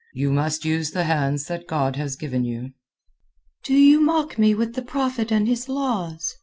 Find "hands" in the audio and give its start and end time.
1.03-1.45